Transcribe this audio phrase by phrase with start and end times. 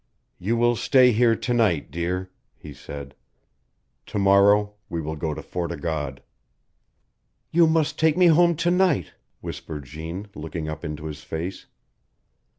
[0.39, 3.13] "You will stay here to night, dear," he said.
[4.07, 6.23] "To morrow we will go to Fort o' God."
[7.51, 11.67] "You must take me home to night," whispered Jeanne, looking up into his face.